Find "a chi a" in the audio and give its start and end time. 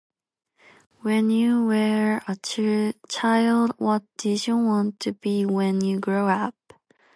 2.27-2.93